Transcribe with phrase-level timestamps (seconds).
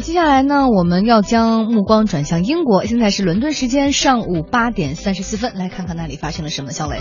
[0.00, 2.84] 接下来呢，我们要将目光转向英国。
[2.84, 6.70] 现在是伦敦时间上午八点三十四分，来看看那里发生了什么。
[6.72, 6.98] 小雷。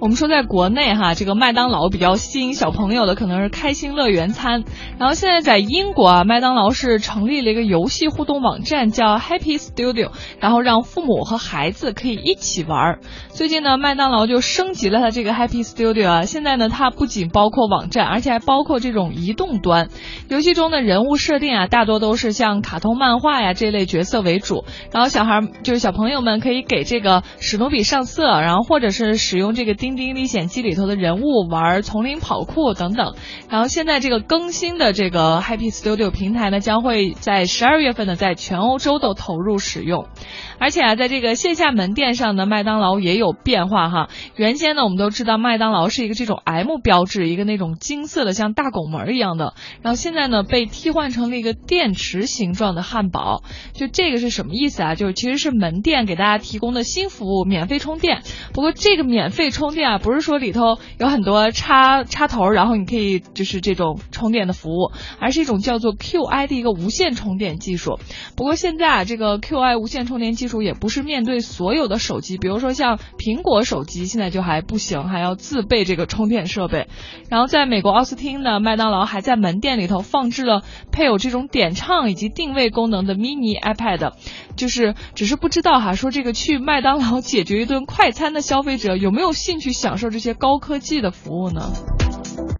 [0.00, 4.64] 我们说，在国内哈，这个麦当劳比较吸引小朋友的可能是开心乐园餐。
[4.98, 10.10] 然后现在在英国啊，麦当劳是成立了一个游戏互动网站，叫 Happy Studio，
[10.40, 12.98] 然后让父母和孩子可以一起玩。
[13.30, 19.88] 最近呢，麦当劳就升级了它这个 Happy Studio 啊，现在呢，它不仅包括网站，而且还包括这种移动端。
[20.28, 24.64] 游戏中的人物设定啊，大多都是像卡通漫画呀这类角色为主。
[24.92, 29.94] 然后小孩就是小朋友们可以给这个史努比上色，然后或者是使用这个丁。
[29.96, 33.14] 《丁历险记》里头的人物玩丛林跑酷等等，
[33.48, 40.08] 然后现在这个更新的这个 Happy Studio 平台呢，将会在十二月份呢，在全欧洲都投入使用。
[40.58, 44.08] 而且啊，在这个线下门店上呢，麦当劳也有变化哈。
[44.34, 49.54] 原先呢，我们都知道麦当劳是一个这种 M 标志，一个那种金色的像大拱门一样的。
[49.80, 53.44] 然后现在呢，被替换成了一个电池形状的汉堡。
[53.74, 54.94] 就这个是什么意思啊？
[54.96, 58.22] 就是其实是门店给大家提供的新服务，免费充电。
[58.52, 67.98] 不过这个免费充电啊，不是说里头有很多插插头，然后你可以就是这种充电的服务，而是一种叫做 QI 的一个无线充电技术。
[68.36, 76.88] 不过现在啊，这个 QI 无线充电技术也不是面对所有的手机，比如说像苹果手机现在就还不行，还要自备这个充电设备。
[77.28, 84.12] 然后在美国奥斯汀呢，麦当劳还在门店里头放置了配有这种点唱以及定位功能的 mini iPad，
[84.56, 91.72] 就是只是不知道哈，说这个去麦当劳解决一顿快餐的消费者有没有兴趣去享受这些高科技的服务呢？